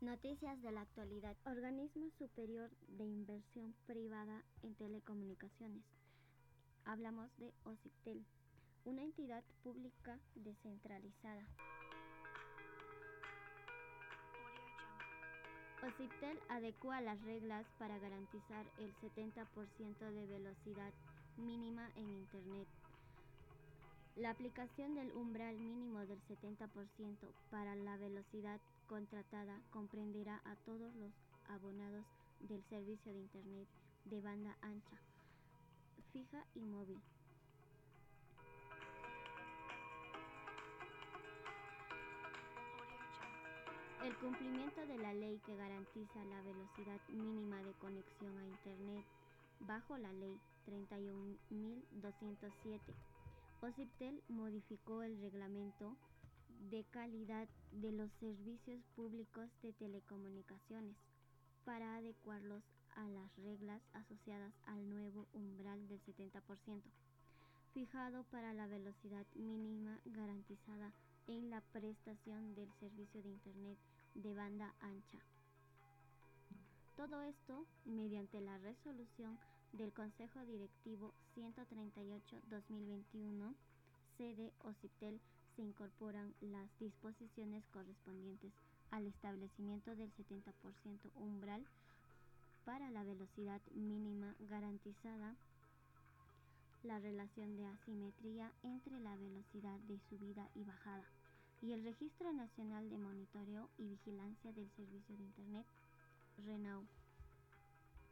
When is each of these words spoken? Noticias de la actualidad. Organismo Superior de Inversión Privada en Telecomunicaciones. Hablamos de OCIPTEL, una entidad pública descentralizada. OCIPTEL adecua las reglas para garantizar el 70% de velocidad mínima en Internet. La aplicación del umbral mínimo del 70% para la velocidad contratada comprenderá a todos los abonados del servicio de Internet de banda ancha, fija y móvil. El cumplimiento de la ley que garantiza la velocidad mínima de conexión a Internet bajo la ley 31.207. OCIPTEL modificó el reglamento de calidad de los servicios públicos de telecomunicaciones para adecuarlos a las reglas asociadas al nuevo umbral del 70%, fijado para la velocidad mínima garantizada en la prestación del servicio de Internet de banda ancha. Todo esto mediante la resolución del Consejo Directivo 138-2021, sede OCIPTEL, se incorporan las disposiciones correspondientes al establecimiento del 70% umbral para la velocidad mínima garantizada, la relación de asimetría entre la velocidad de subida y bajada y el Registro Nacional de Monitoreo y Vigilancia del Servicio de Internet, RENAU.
Noticias 0.00 0.62
de 0.62 0.72
la 0.72 0.80
actualidad. 0.80 1.36
Organismo 1.44 2.08
Superior 2.18 2.70
de 2.88 3.04
Inversión 3.04 3.74
Privada 3.86 4.42
en 4.62 4.74
Telecomunicaciones. 4.76 5.84
Hablamos 6.86 7.28
de 7.36 7.52
OCIPTEL, 7.64 8.24
una 8.86 9.02
entidad 9.02 9.44
pública 9.62 10.18
descentralizada. 10.36 11.44
OCIPTEL 15.86 16.40
adecua 16.48 17.02
las 17.02 17.20
reglas 17.20 17.66
para 17.78 17.98
garantizar 17.98 18.64
el 18.78 18.94
70% 18.96 19.98
de 19.98 20.26
velocidad 20.26 20.94
mínima 21.36 21.90
en 21.96 22.08
Internet. 22.08 22.68
La 24.20 24.28
aplicación 24.28 24.94
del 24.94 25.10
umbral 25.16 25.58
mínimo 25.58 26.00
del 26.00 26.20
70% 26.28 26.68
para 27.50 27.74
la 27.74 27.96
velocidad 27.96 28.60
contratada 28.86 29.58
comprenderá 29.70 30.42
a 30.44 30.56
todos 30.66 30.94
los 30.96 31.10
abonados 31.48 32.04
del 32.40 32.62
servicio 32.64 33.14
de 33.14 33.18
Internet 33.18 33.66
de 34.04 34.20
banda 34.20 34.54
ancha, 34.60 34.98
fija 36.12 36.44
y 36.54 36.60
móvil. 36.60 37.00
El 44.04 44.14
cumplimiento 44.16 44.86
de 44.86 44.98
la 44.98 45.14
ley 45.14 45.40
que 45.46 45.56
garantiza 45.56 46.22
la 46.26 46.42
velocidad 46.42 47.00
mínima 47.08 47.62
de 47.62 47.72
conexión 47.80 48.36
a 48.36 48.44
Internet 48.44 49.06
bajo 49.60 49.96
la 49.96 50.12
ley 50.12 50.38
31.207. 50.66 52.80
OCIPTEL 53.62 54.22
modificó 54.28 55.02
el 55.02 55.20
reglamento 55.20 55.96
de 56.70 56.84
calidad 56.84 57.46
de 57.72 57.92
los 57.92 58.10
servicios 58.12 58.82
públicos 58.96 59.50
de 59.62 59.72
telecomunicaciones 59.74 60.96
para 61.64 61.96
adecuarlos 61.96 62.62
a 62.96 63.06
las 63.08 63.36
reglas 63.36 63.82
asociadas 63.92 64.52
al 64.66 64.88
nuevo 64.88 65.28
umbral 65.34 65.86
del 65.88 66.00
70%, 66.04 66.82
fijado 67.74 68.24
para 68.24 68.54
la 68.54 68.66
velocidad 68.66 69.26
mínima 69.34 70.00
garantizada 70.06 70.92
en 71.26 71.50
la 71.50 71.60
prestación 71.60 72.54
del 72.54 72.72
servicio 72.80 73.22
de 73.22 73.28
Internet 73.28 73.78
de 74.14 74.34
banda 74.34 74.74
ancha. 74.80 75.18
Todo 76.96 77.22
esto 77.22 77.66
mediante 77.84 78.40
la 78.40 78.58
resolución 78.58 79.38
del 79.72 79.92
Consejo 79.92 80.44
Directivo 80.44 81.12
138-2021, 81.36 83.54
sede 84.16 84.52
OCIPTEL, 84.60 85.20
se 85.56 85.62
incorporan 85.62 86.32
las 86.40 86.68
disposiciones 86.78 87.64
correspondientes 87.72 88.52
al 88.90 89.06
establecimiento 89.06 89.94
del 89.94 90.10
70% 90.14 91.10
umbral 91.16 91.64
para 92.64 92.90
la 92.90 93.04
velocidad 93.04 93.60
mínima 93.74 94.34
garantizada, 94.48 95.34
la 96.82 96.98
relación 96.98 97.56
de 97.56 97.66
asimetría 97.66 98.50
entre 98.62 98.98
la 99.00 99.14
velocidad 99.16 99.78
de 99.80 99.98
subida 100.08 100.48
y 100.54 100.64
bajada 100.64 101.04
y 101.62 101.72
el 101.72 101.84
Registro 101.84 102.32
Nacional 102.32 102.88
de 102.88 102.96
Monitoreo 102.96 103.68
y 103.76 103.86
Vigilancia 103.86 104.50
del 104.52 104.70
Servicio 104.76 105.16
de 105.16 105.24
Internet, 105.24 105.66
RENAU. 106.46 106.84